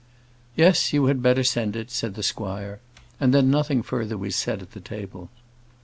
[0.55, 2.79] "Yes, you had better send it," said the squire;
[3.19, 5.29] and then nothing further was said at the table.